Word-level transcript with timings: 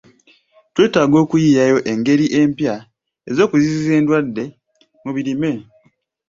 Twetaaga 0.73 1.15
okuyiiyiwo 1.23 1.79
engeri 1.91 2.25
empya 2.39 2.75
ez'okuziyiza 3.29 3.91
endwadde 3.99 4.43
mu 5.03 5.11
birime. 5.15 5.51